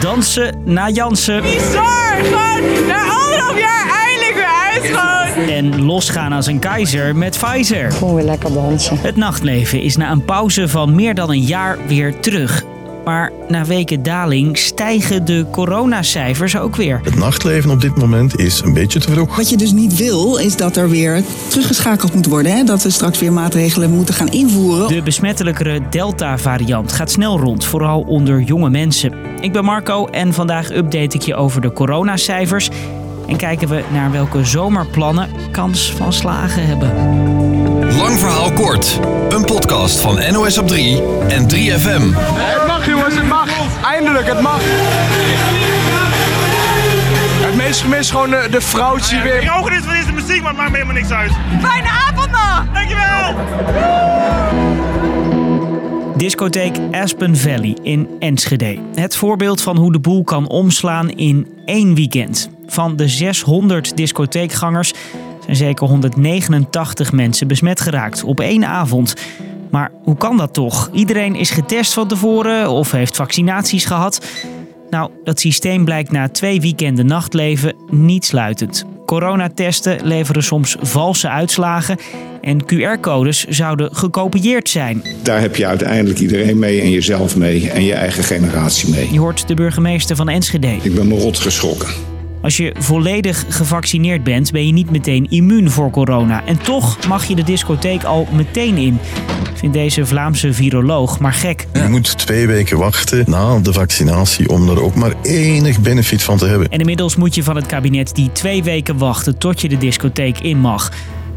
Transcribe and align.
Dansen 0.00 0.62
na 0.64 0.88
Jansen. 0.90 1.42
Bizar! 1.42 2.16
Gewoon 2.22 2.86
na 2.86 3.00
anderhalf 3.02 3.58
jaar 3.58 4.04
eindelijk 4.06 4.34
weer 4.34 4.70
uit 4.72 4.84
gewoon. 4.84 5.48
En 5.48 5.84
losgaan 5.84 6.32
als 6.32 6.46
een 6.46 6.58
keizer 6.58 7.16
met 7.16 7.38
Pfizer. 7.38 7.92
Gewoon 7.92 8.14
weer 8.14 8.24
lekker 8.24 8.52
dansen. 8.52 8.98
Het 9.00 9.16
nachtleven 9.16 9.82
is 9.82 9.96
na 9.96 10.10
een 10.10 10.24
pauze 10.24 10.68
van 10.68 10.94
meer 10.94 11.14
dan 11.14 11.30
een 11.30 11.42
jaar 11.42 11.78
weer 11.86 12.20
terug. 12.20 12.64
Maar 13.04 13.32
na 13.48 13.64
weken 13.64 14.02
daling 14.02 14.58
stijgen 14.58 15.24
de 15.24 15.46
coronacijfers 15.50 16.56
ook 16.56 16.76
weer. 16.76 17.00
Het 17.02 17.14
nachtleven 17.14 17.70
op 17.70 17.80
dit 17.80 17.96
moment 17.96 18.38
is 18.38 18.60
een 18.64 18.72
beetje 18.72 19.00
te 19.00 19.12
vroeg. 19.12 19.36
Wat 19.36 19.48
je 19.48 19.56
dus 19.56 19.72
niet 19.72 19.96
wil, 19.96 20.36
is 20.36 20.56
dat 20.56 20.76
er 20.76 20.88
weer 20.88 21.22
teruggeschakeld 21.48 22.14
moet 22.14 22.26
worden. 22.26 22.56
Hè? 22.56 22.64
Dat 22.64 22.82
we 22.82 22.90
straks 22.90 23.18
weer 23.18 23.32
maatregelen 23.32 23.90
moeten 23.90 24.14
gaan 24.14 24.28
invoeren. 24.28 24.88
De 24.88 25.02
besmettelijkere 25.02 25.80
Delta-variant 25.90 26.92
gaat 26.92 27.10
snel 27.10 27.38
rond, 27.38 27.64
vooral 27.64 28.00
onder 28.00 28.40
jonge 28.40 28.70
mensen. 28.70 29.12
Ik 29.40 29.52
ben 29.52 29.64
Marco 29.64 30.06
en 30.06 30.34
vandaag 30.34 30.70
update 30.70 31.16
ik 31.16 31.22
je 31.22 31.34
over 31.34 31.60
de 31.60 31.72
coronacijfers. 31.72 32.68
En 33.26 33.36
kijken 33.36 33.68
we 33.68 33.82
naar 33.92 34.10
welke 34.10 34.44
zomerplannen 34.44 35.28
kans 35.50 35.92
van 35.92 36.12
slagen 36.12 36.66
hebben. 36.66 36.92
Lang 37.96 38.18
verhaal 38.18 38.52
kort. 38.52 39.00
Een 39.28 39.44
podcast 39.44 40.00
van 40.00 40.18
NOS 40.32 40.58
op 40.58 40.68
3 40.68 41.02
en 41.28 41.48
3FM. 41.54 42.59
Het 42.80 42.88
mag 42.88 42.98
jongens, 42.98 43.14
het 43.14 43.28
mag. 43.28 43.48
Eindelijk, 43.84 44.26
het 44.26 44.40
mag. 44.40 44.60
Het 47.42 47.56
meest 47.56 47.80
gemist 47.80 48.10
gewoon 48.10 48.30
de, 48.30 48.46
de 48.50 48.60
vrouwtje 48.60 49.22
weer. 49.22 49.42
Ik 49.42 49.48
hou 49.48 49.70
niet 49.70 49.84
van 49.84 49.94
deze 49.94 50.12
muziek, 50.12 50.42
maar 50.42 50.48
het 50.50 50.58
maakt 50.58 50.70
me 50.70 50.76
helemaal 50.76 50.96
niks 50.96 51.10
uit. 51.10 51.30
Fijne 51.60 51.88
avond 51.88 52.30
nog! 52.30 52.64
Dankjewel! 52.72 53.34
Discotheek 56.16 56.76
Aspen 56.90 57.36
Valley 57.36 57.76
in 57.82 58.08
Enschede. 58.18 58.78
Het 58.94 59.16
voorbeeld 59.16 59.62
van 59.62 59.76
hoe 59.76 59.92
de 59.92 60.00
boel 60.00 60.24
kan 60.24 60.48
omslaan 60.48 61.10
in 61.10 61.46
één 61.64 61.94
weekend. 61.94 62.50
Van 62.66 62.96
de 62.96 63.08
600 63.08 63.96
discotheekgangers 63.96 64.92
zijn 65.44 65.56
zeker 65.56 65.86
189 65.86 67.12
mensen 67.12 67.48
besmet 67.48 67.80
geraakt 67.80 68.24
op 68.24 68.40
één 68.40 68.64
avond. 68.64 69.14
Maar 69.70 69.90
hoe 70.04 70.16
kan 70.16 70.36
dat 70.36 70.54
toch? 70.54 70.90
Iedereen 70.92 71.34
is 71.34 71.50
getest 71.50 71.92
van 71.92 72.08
tevoren 72.08 72.70
of 72.70 72.90
heeft 72.90 73.16
vaccinaties 73.16 73.84
gehad. 73.84 74.26
Nou, 74.90 75.10
dat 75.24 75.40
systeem 75.40 75.84
blijkt 75.84 76.10
na 76.10 76.28
twee 76.28 76.60
weekenden 76.60 77.06
nachtleven 77.06 77.74
niet 77.90 78.24
sluitend. 78.24 78.84
Coronatesten 79.06 79.98
leveren 80.02 80.42
soms 80.42 80.76
valse 80.80 81.28
uitslagen 81.28 81.98
en 82.40 82.64
QR-codes 82.64 83.44
zouden 83.44 83.94
gekopieerd 83.94 84.68
zijn. 84.68 85.02
Daar 85.22 85.40
heb 85.40 85.56
je 85.56 85.66
uiteindelijk 85.66 86.18
iedereen 86.18 86.58
mee 86.58 86.80
en 86.80 86.90
jezelf 86.90 87.36
mee 87.36 87.70
en 87.70 87.84
je 87.84 87.94
eigen 87.94 88.24
generatie 88.24 88.90
mee. 88.90 89.12
Je 89.12 89.18
hoort 89.18 89.48
de 89.48 89.54
burgemeester 89.54 90.16
van 90.16 90.28
Enschede. 90.28 90.76
Ik 90.82 90.94
ben 90.94 91.08
me 91.08 91.18
rot 91.18 91.38
geschrokken. 91.38 91.88
Als 92.42 92.56
je 92.56 92.74
volledig 92.78 93.44
gevaccineerd 93.48 94.24
bent, 94.24 94.52
ben 94.52 94.66
je 94.66 94.72
niet 94.72 94.90
meteen 94.90 95.30
immuun 95.30 95.70
voor 95.70 95.90
corona. 95.90 96.44
En 96.46 96.58
toch 96.58 97.06
mag 97.06 97.24
je 97.24 97.34
de 97.34 97.44
discotheek 97.44 98.04
al 98.04 98.28
meteen 98.32 98.76
in. 98.76 98.98
Vindt 99.60 99.74
deze 99.74 100.06
Vlaamse 100.06 100.52
viroloog 100.52 101.18
maar 101.18 101.32
gek. 101.32 101.66
Je 101.72 101.88
moet 101.88 102.18
twee 102.18 102.46
weken 102.46 102.78
wachten 102.78 103.24
na 103.26 103.58
de 103.58 103.72
vaccinatie 103.72 104.48
om 104.48 104.68
er 104.68 104.82
ook 104.82 104.94
maar 104.94 105.12
enig 105.22 105.80
benefit 105.80 106.22
van 106.22 106.36
te 106.36 106.46
hebben. 106.46 106.68
En 106.68 106.78
inmiddels 106.78 107.16
moet 107.16 107.34
je 107.34 107.42
van 107.42 107.56
het 107.56 107.66
kabinet 107.66 108.14
die 108.14 108.32
twee 108.32 108.62
weken 108.62 108.98
wachten 108.98 109.38
tot 109.38 109.60
je 109.60 109.68
de 109.68 109.78
discotheek 109.78 110.38
in 110.38 110.58
mag. 110.58 110.90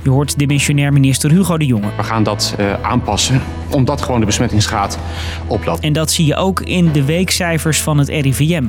Je 0.03 0.09
hoort 0.09 0.39
dimissionair 0.39 0.93
minister 0.93 1.31
Hugo 1.31 1.57
de 1.57 1.65
Jonge. 1.65 1.89
We 1.97 2.03
gaan 2.03 2.23
dat 2.23 2.55
uh, 2.59 2.73
aanpassen, 2.81 3.41
omdat 3.69 4.01
gewoon 4.01 4.19
de 4.19 4.25
besmettingsgraad 4.25 4.99
oploopt. 5.47 5.83
En 5.83 5.93
dat 5.93 6.11
zie 6.11 6.25
je 6.25 6.35
ook 6.35 6.61
in 6.61 6.91
de 6.91 7.03
weekcijfers 7.03 7.81
van 7.81 7.97
het 7.97 8.09
RIVM. 8.09 8.63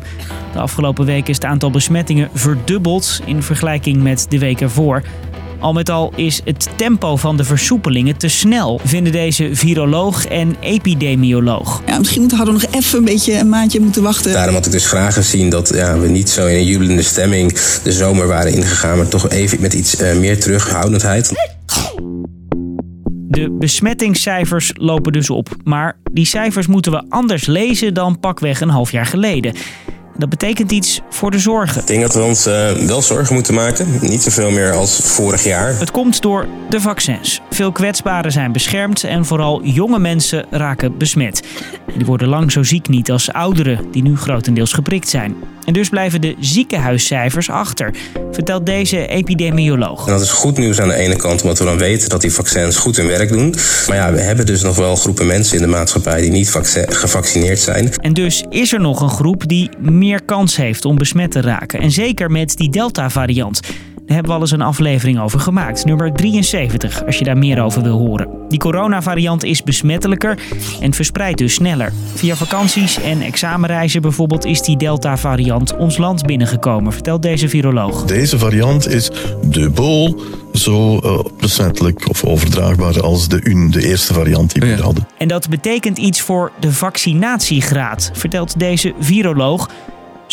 De 0.53 0.59
afgelopen 0.59 1.05
weken 1.05 1.29
is 1.29 1.37
het 1.37 1.45
aantal 1.45 1.71
besmettingen 1.71 2.29
verdubbeld 2.33 3.21
in 3.25 3.43
vergelijking 3.43 4.03
met 4.03 4.27
de 4.29 4.39
week 4.39 4.61
ervoor. 4.61 5.03
Al 5.65 5.73
met 5.73 5.91
al 5.91 6.13
is 6.17 6.41
het 6.45 6.69
tempo 6.77 7.17
van 7.17 7.37
de 7.37 7.45
versoepelingen 7.45 8.17
te 8.17 8.29
snel, 8.29 8.81
vinden 8.85 9.13
deze 9.13 9.49
viroloog 9.53 10.27
en 10.27 10.57
epidemioloog. 10.61 11.83
Ja, 11.87 11.99
misschien 11.99 12.21
moeten 12.21 12.45
we 12.45 12.53
nog 12.53 12.65
even 12.71 12.99
een 12.99 13.05
beetje 13.05 13.39
een 13.39 13.49
maandje 13.49 13.81
moeten 13.81 14.03
wachten. 14.03 14.33
Daarom 14.33 14.55
had 14.55 14.67
ik 14.67 14.73
dus 14.73 14.87
graag 14.87 15.15
gezien 15.15 15.51
dat 15.51 15.73
ja, 15.75 15.99
we 15.99 16.09
niet 16.09 16.31
zo 16.31 16.47
in 16.47 16.57
een 16.57 16.65
jubelende 16.65 17.03
stemming 17.03 17.53
de 17.83 17.93
zomer 17.93 18.27
waren 18.27 18.53
ingegaan, 18.53 18.97
maar 18.97 19.09
toch 19.09 19.29
even 19.29 19.61
met 19.61 19.75
iets 19.75 20.01
uh, 20.01 20.17
meer 20.17 20.41
terughoudendheid. 20.41 21.33
De 23.29 23.57
besmettingscijfers 23.59 24.73
lopen 24.75 25.13
dus 25.13 25.31
op, 25.31 25.57
maar 25.63 25.99
die 26.13 26.27
cijfers 26.27 26.67
moeten 26.67 26.93
we 26.93 27.05
anders 27.09 27.47
lezen 27.47 27.95
dan 27.95 28.21
pakweg 28.21 28.61
een 28.61 28.69
half 28.69 28.93
jaar 28.93 29.07
geleden. 29.07 29.55
Dat 30.17 30.29
betekent 30.29 30.73
iets 30.73 31.01
voor 31.11 31.31
de 31.31 31.39
zorgen. 31.39 31.81
Ik 31.81 31.87
denk 31.87 32.03
dat 32.03 32.15
we 32.15 32.23
ons 32.23 32.47
uh, 32.47 32.71
wel 32.71 33.03
zorgen 33.03 33.35
moeten 33.35 33.55
maken. 33.55 33.87
Niet 34.01 34.23
zoveel 34.23 34.51
meer 34.51 34.73
als 34.73 34.97
vorig 34.97 35.45
jaar. 35.45 35.79
Het 35.79 35.91
komt 35.91 36.23
door 36.23 36.47
de 36.69 36.81
vaccins. 36.81 37.41
Veel 37.51 37.73
kwetsbaren 37.73 38.33
zijn 38.33 38.53
beschermd 38.53 39.05
en 39.05 39.25
vooral 39.25 39.63
jonge 39.63 39.99
mensen 39.99 40.47
raken 40.51 40.99
besmet. 40.99 41.43
Die 41.97 42.07
worden 42.07 42.29
lang 42.29 42.53
zo 42.53 42.63
ziek 42.63 42.89
niet 42.89 43.11
als 43.11 43.33
ouderen 43.33 43.91
die 43.91 44.03
nu 44.03 44.17
grotendeels 44.17 44.73
geprikt 44.73 45.09
zijn. 45.09 45.35
En 45.65 45.73
dus 45.73 45.89
blijven 45.89 46.21
de 46.21 46.35
ziekenhuiscijfers 46.41 47.51
achter, 47.51 47.95
vertelt 48.33 48.67
deze 48.67 49.07
epidemioloog. 49.07 50.07
En 50.07 50.13
dat 50.13 50.21
is 50.21 50.31
goed 50.31 50.59
nieuws 50.59 50.81
aan 50.81 50.89
de 50.89 50.95
ene 50.95 51.17
kant, 51.17 51.43
omdat 51.43 51.59
we 51.59 51.65
dan 51.65 51.79
weten 51.79 52.09
dat 52.09 52.21
die 52.21 52.33
vaccins 52.33 52.77
goed 52.77 52.97
hun 52.97 53.07
werk 53.07 53.29
doen. 53.29 53.55
Maar 53.89 53.97
ja, 53.97 54.13
we 54.13 54.21
hebben 54.21 54.47
dus 54.47 54.63
nog 54.63 54.77
wel 54.77 54.97
groepen 54.97 55.27
mensen 55.27 55.57
in 55.57 55.63
de 55.63 55.69
maatschappij 55.69 56.21
die 56.21 56.31
niet 56.31 56.51
gevaccineerd 56.89 57.61
zijn. 57.61 57.93
En 57.95 58.13
dus 58.13 58.45
is 58.49 58.73
er 58.73 58.81
nog 58.81 59.01
een 59.01 59.11
groep 59.11 59.49
die 59.49 59.71
meer 59.79 60.23
kans 60.23 60.57
heeft 60.57 60.85
om 60.85 60.99
besmet 60.99 61.31
te 61.31 61.41
raken. 61.41 61.81
En 61.81 61.91
zeker 61.91 62.31
met 62.31 62.57
die 62.57 62.71
Delta-variant. 62.71 63.61
Daar 64.07 64.15
hebben 64.15 64.33
we 64.33 64.39
al 64.39 64.41
eens 64.41 64.51
een 64.51 64.63
aflevering 64.63 65.21
over 65.21 65.41
gemaakt, 65.41 65.85
nummer 65.85 66.13
73, 66.13 67.07
als 67.07 67.19
je 67.19 67.25
daar 67.25 67.39
meer 67.39 67.63
over 67.63 67.83
wil 67.83 67.99
horen. 67.99 68.29
Die 68.49 68.59
coronavariant 68.59 69.45
is 69.45 69.63
besmettelijker 69.63 70.39
en 70.81 70.95
verspreidt 70.95 71.39
dus 71.39 71.55
sneller. 71.55 71.93
Via 72.15 72.35
vakanties 72.35 73.01
en 73.01 73.21
examenreizen 73.21 74.03
bijvoorbeeld 74.03 74.45
is 74.45 74.63
die 74.63 74.77
Delta-variant 74.77 75.77
ons 75.77 75.97
land 75.97 76.27
binnengekomen, 76.27 76.93
vertelt 76.93 77.23
deze 77.23 77.49
viroloog. 77.49 78.05
Deze 78.05 78.39
variant 78.39 78.89
is 78.89 79.11
dubbel 79.45 80.21
zo 80.53 81.01
uh, 81.05 81.19
besmettelijk 81.41 82.09
of 82.09 82.25
overdraagbaar 82.25 83.03
als 83.03 83.29
de, 83.29 83.41
UN, 83.43 83.71
de 83.71 83.87
eerste 83.87 84.15
variant 84.15 84.53
die 84.53 84.63
we 84.63 84.69
ja. 84.69 84.83
hadden. 84.83 85.09
En 85.19 85.29
dat 85.29 85.49
betekent 85.49 85.99
iets 85.99 86.21
voor 86.21 86.53
de 86.61 86.73
vaccinatiegraad, 86.73 88.11
vertelt 88.15 88.59
deze 88.59 88.95
viroloog. 88.99 89.69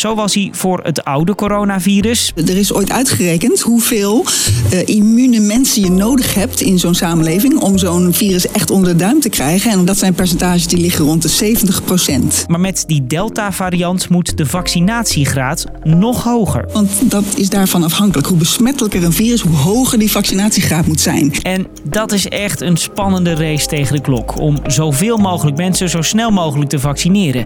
Zo 0.02 0.14
was 0.14 0.34
hij 0.34 0.48
voor 0.52 0.80
het 0.82 1.04
oude 1.04 1.34
coronavirus. 1.34 2.32
Er 2.36 2.56
is 2.56 2.72
ooit 2.72 2.90
uitgerekend 2.90 3.60
hoeveel 3.60 4.24
uh, 4.72 4.88
immune 4.88 5.40
mensen 5.40 5.82
je 5.82 5.90
nodig 5.90 6.34
hebt 6.34 6.60
in 6.60 6.78
zo'n 6.78 6.94
samenleving 6.94 7.60
om 7.60 7.78
zo'n 7.78 8.12
virus 8.12 8.50
echt 8.50 8.70
onder 8.70 8.92
de 8.92 8.98
duim 8.98 9.20
te 9.20 9.28
krijgen. 9.28 9.70
En 9.70 9.84
dat 9.84 9.98
zijn 9.98 10.14
percentages 10.14 10.66
die 10.66 10.78
liggen 10.78 11.04
rond 11.04 11.22
de 11.22 11.28
70 11.28 11.84
procent. 11.84 12.44
Maar 12.48 12.60
met 12.60 12.84
die 12.86 13.06
Delta-variant 13.06 14.08
moet 14.08 14.36
de 14.36 14.46
vaccinatiegraad 14.46 15.64
nog 15.82 16.24
hoger. 16.24 16.68
Want 16.72 17.10
dat 17.10 17.24
is 17.34 17.48
daarvan 17.48 17.82
afhankelijk. 17.82 18.28
Hoe 18.28 18.38
besmettelijker 18.38 19.04
een 19.04 19.12
virus, 19.12 19.40
hoe 19.40 19.56
hoger 19.56 19.98
die 19.98 20.10
vaccinatiegraad 20.10 20.86
moet 20.86 21.00
zijn. 21.00 21.32
En 21.42 21.66
dat 21.82 22.12
is 22.12 22.28
echt 22.28 22.60
een 22.60 22.76
spannende 22.76 23.34
race 23.34 23.66
tegen 23.66 23.94
de 23.96 24.02
klok. 24.02 24.40
Om 24.40 24.58
zoveel 24.66 25.16
mogelijk 25.16 25.56
mensen 25.56 25.88
zo 25.88 26.02
snel 26.02 26.30
mogelijk 26.30 26.70
te 26.70 26.78
vaccineren. 26.78 27.44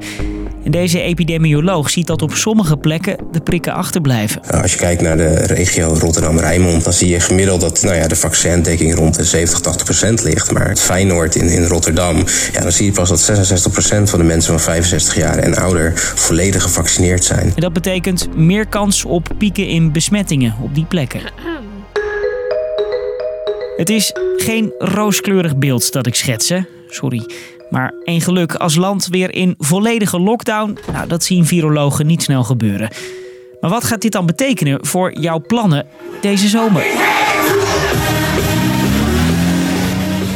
En 0.66 0.72
deze 0.72 1.00
epidemioloog 1.00 1.90
ziet 1.90 2.06
dat 2.06 2.22
op 2.22 2.32
sommige 2.32 2.76
plekken 2.76 3.16
de 3.32 3.40
prikken 3.40 3.72
achterblijven. 3.72 4.42
Nou, 4.48 4.62
als 4.62 4.72
je 4.72 4.78
kijkt 4.78 5.02
naar 5.02 5.16
de 5.16 5.34
regio 5.34 5.96
Rotterdam-Rijnmond, 5.98 6.84
dan 6.84 6.92
zie 6.92 7.08
je 7.08 7.20
gemiddeld 7.20 7.60
dat 7.60 7.82
nou 7.82 7.96
ja, 7.96 8.08
de 8.08 8.16
vaccindekking 8.16 8.94
rond 8.94 9.14
de 9.14 9.24
70, 9.24 9.60
80 9.60 9.84
procent 9.84 10.22
ligt. 10.22 10.52
Maar 10.52 10.68
het 10.68 10.80
Feyenoord 10.80 11.34
in, 11.34 11.48
in 11.48 11.64
Rotterdam, 11.64 12.24
ja, 12.52 12.60
dan 12.60 12.72
zie 12.72 12.86
je 12.86 12.92
pas 12.92 13.08
dat 13.08 13.20
66 13.20 13.72
procent 13.72 14.10
van 14.10 14.18
de 14.18 14.24
mensen 14.24 14.52
van 14.52 14.60
65 14.60 15.16
jaar 15.16 15.38
en 15.38 15.56
ouder 15.56 15.92
volledig 16.14 16.62
gevaccineerd 16.62 17.24
zijn. 17.24 17.52
En 17.54 17.60
dat 17.60 17.72
betekent 17.72 18.36
meer 18.36 18.66
kans 18.66 19.04
op 19.04 19.28
pieken 19.38 19.68
in 19.68 19.92
besmettingen 19.92 20.54
op 20.62 20.74
die 20.74 20.84
plekken. 20.84 21.20
Het 23.76 23.90
is 23.90 24.12
geen 24.36 24.72
rooskleurig 24.78 25.56
beeld 25.56 25.92
dat 25.92 26.06
ik 26.06 26.14
schets, 26.14 26.48
hè? 26.48 26.60
Sorry. 26.88 27.26
Maar 27.70 27.94
één 28.04 28.20
geluk 28.20 28.54
als 28.54 28.74
land 28.74 29.06
weer 29.06 29.34
in 29.34 29.54
volledige 29.58 30.20
lockdown, 30.20 30.78
nou, 30.92 31.08
dat 31.08 31.24
zien 31.24 31.46
virologen 31.46 32.06
niet 32.06 32.22
snel 32.22 32.44
gebeuren. 32.44 32.90
Maar 33.60 33.70
wat 33.70 33.84
gaat 33.84 34.00
dit 34.00 34.12
dan 34.12 34.26
betekenen 34.26 34.86
voor 34.86 35.18
jouw 35.18 35.40
plannen 35.46 35.86
deze 36.20 36.48
zomer? 36.48 36.86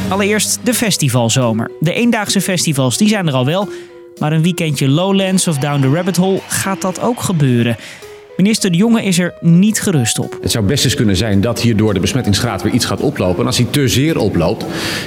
Allereerst 0.09 0.59
de 0.62 0.75
festivalzomer. 0.75 1.71
De 1.81 1.93
eendaagse 1.93 2.41
festivals 2.41 2.97
die 2.99 3.09
zijn 3.09 3.27
er 3.27 3.35
al 3.35 3.44
wel, 3.44 3.69
maar 4.19 4.32
een 4.32 4.43
weekendje 4.43 4.88
Lowlands 4.88 5.49
of 5.49 5.59
Down 5.59 5.81
the 5.81 5.91
Rabbit 5.91 6.17
Hole 6.17 6.41
gaat 6.49 6.81
dat 6.81 7.00
ook 7.00 7.21
gebeuren. 7.21 7.77
Minister 8.43 8.71
De 8.71 8.77
Jonge 8.77 9.03
is 9.03 9.19
er 9.19 9.35
niet 9.41 9.81
gerust 9.81 10.19
op. 10.19 10.39
Het 10.43 10.51
zou 10.51 10.65
best 10.65 10.85
eens 10.85 10.95
kunnen 10.95 11.17
zijn 11.17 11.41
dat 11.41 11.61
hierdoor 11.61 11.95
de 11.95 12.01
besmettingsgraad 12.01 12.63
weer 12.63 12.73
iets 12.73 12.85
gaat 12.85 13.01
oplopen. 13.01 13.41
En 13.41 13.47
als 13.47 13.57
hij 13.57 13.67
te 13.71 13.89
zeer 13.89 14.19
oploopt, 14.19 14.65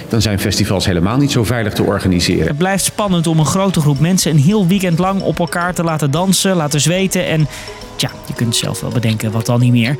dan 0.09 0.21
zijn 0.21 0.39
festivals 0.39 0.85
helemaal 0.85 1.17
niet 1.17 1.31
zo 1.31 1.43
veilig 1.43 1.73
te 1.73 1.83
organiseren. 1.83 2.47
Het 2.47 2.57
blijft 2.57 2.83
spannend 2.83 3.27
om 3.27 3.39
een 3.39 3.45
grote 3.45 3.79
groep 3.79 3.99
mensen 3.99 4.31
een 4.31 4.37
heel 4.37 4.67
weekend 4.67 4.99
lang 4.99 5.21
op 5.21 5.39
elkaar 5.39 5.73
te 5.73 5.83
laten 5.83 6.11
dansen, 6.11 6.55
laten 6.55 6.81
zweten 6.81 7.25
en 7.27 7.47
tja, 7.95 8.11
je 8.27 8.33
kunt 8.33 8.55
zelf 8.55 8.81
wel 8.81 8.91
bedenken 8.91 9.31
wat 9.31 9.45
dan 9.45 9.59
niet 9.59 9.71
meer. 9.71 9.97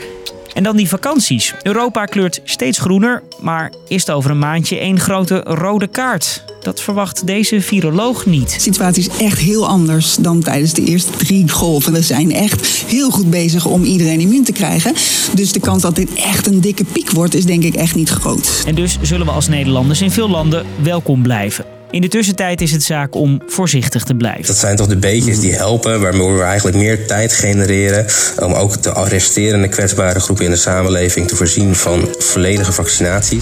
En 0.53 0.63
dan 0.63 0.75
die 0.75 0.87
vakanties. 0.87 1.53
Europa 1.63 2.05
kleurt 2.05 2.41
steeds 2.43 2.79
groener, 2.79 3.23
maar 3.41 3.71
is 3.87 4.09
over 4.09 4.31
een 4.31 4.39
maandje 4.39 4.79
één 4.79 4.99
grote 4.99 5.41
rode 5.43 5.87
kaart? 5.87 6.43
Dat 6.61 6.81
verwacht 6.81 7.27
deze 7.27 7.61
viroloog 7.61 8.25
niet. 8.25 8.53
De 8.53 8.59
situatie 8.59 9.09
is 9.09 9.17
echt 9.17 9.39
heel 9.39 9.67
anders 9.67 10.15
dan 10.15 10.41
tijdens 10.41 10.73
de 10.73 10.85
eerste 10.85 11.11
drie 11.11 11.49
golven. 11.49 11.93
We 11.93 12.01
zijn 12.01 12.31
echt 12.31 12.65
heel 12.67 13.09
goed 13.09 13.29
bezig 13.29 13.65
om 13.65 13.83
iedereen 13.83 14.19
immuun 14.19 14.43
te 14.43 14.51
krijgen. 14.51 14.93
Dus 15.33 15.51
de 15.51 15.59
kans 15.59 15.81
dat 15.81 15.95
dit 15.95 16.13
echt 16.13 16.47
een 16.47 16.61
dikke 16.61 16.83
piek 16.83 17.11
wordt, 17.11 17.35
is 17.35 17.45
denk 17.45 17.63
ik 17.63 17.75
echt 17.75 17.95
niet 17.95 18.09
groot. 18.09 18.63
En 18.65 18.75
dus 18.75 18.97
zullen 19.01 19.25
we 19.25 19.31
als 19.31 19.47
Nederlanders 19.47 20.01
in 20.01 20.11
veel 20.11 20.29
landen 20.29 20.65
welkom 20.81 21.21
blijven. 21.21 21.65
In 21.93 22.01
de 22.01 22.07
tussentijd 22.07 22.61
is 22.61 22.71
het 22.71 22.83
zaak 22.83 23.15
om 23.15 23.41
voorzichtig 23.45 24.03
te 24.03 24.15
blijven. 24.15 24.45
Dat 24.45 24.57
zijn 24.57 24.75
toch 24.75 24.87
de 24.87 24.97
beetjes 24.97 25.39
die 25.39 25.53
helpen, 25.53 26.01
waardoor 26.01 26.37
we 26.37 26.41
eigenlijk 26.41 26.77
meer 26.77 27.07
tijd 27.07 27.33
genereren 27.33 28.05
om 28.39 28.53
ook 28.53 28.81
de 28.81 29.03
resterende 29.07 29.67
kwetsbare 29.67 30.19
groepen 30.19 30.45
in 30.45 30.51
de 30.51 30.57
samenleving 30.57 31.27
te 31.27 31.35
voorzien 31.35 31.75
van 31.75 32.07
volledige 32.17 32.71
vaccinatie. 32.71 33.41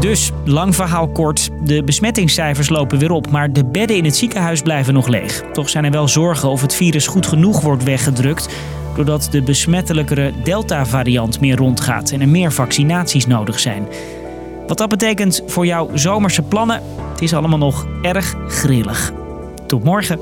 Dus, 0.00 0.30
lang 0.44 0.74
verhaal 0.74 1.08
kort, 1.08 1.48
de 1.64 1.84
besmettingscijfers 1.84 2.68
lopen 2.68 2.98
weer 2.98 3.10
op, 3.10 3.30
maar 3.30 3.52
de 3.52 3.64
bedden 3.64 3.96
in 3.96 4.04
het 4.04 4.16
ziekenhuis 4.16 4.62
blijven 4.62 4.94
nog 4.94 5.08
leeg. 5.08 5.42
Toch 5.52 5.68
zijn 5.68 5.84
er 5.84 5.90
wel 5.90 6.08
zorgen 6.08 6.48
of 6.48 6.60
het 6.60 6.74
virus 6.74 7.06
goed 7.06 7.26
genoeg 7.26 7.60
wordt 7.60 7.84
weggedrukt, 7.84 8.48
doordat 8.96 9.28
de 9.30 9.42
besmettelijkere 9.42 10.32
Delta-variant 10.44 11.40
meer 11.40 11.56
rondgaat 11.56 12.10
en 12.10 12.20
er 12.20 12.28
meer 12.28 12.52
vaccinaties 12.52 13.26
nodig 13.26 13.58
zijn. 13.58 13.88
Wat 14.66 14.78
dat 14.78 14.88
betekent 14.88 15.42
voor 15.46 15.66
jouw 15.66 15.90
zomerse 15.94 16.42
plannen, 16.42 16.82
het 17.20 17.28
is 17.28 17.34
allemaal 17.34 17.58
nog 17.58 17.86
erg 18.02 18.34
grillig. 18.48 19.12
Tot 19.66 19.84
morgen. 19.84 20.18